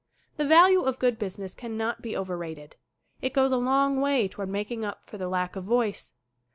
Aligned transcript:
The 0.37 0.47
value 0.47 0.81
of 0.81 0.97
good 0.97 1.19
business 1.19 1.53
cannot 1.53 2.01
be 2.01 2.15
over 2.15 2.35
rated. 2.35 2.75
It 3.21 3.33
goes 3.35 3.51
a 3.51 3.57
long 3.57 3.97
way 4.01 4.27
toward 4.27 4.49
making 4.49 4.83
up 4.83 5.05
for 5.07 5.19
the 5.19 5.29
lack 5.29 5.55
of 5.55 5.63
voice. 5.65 6.13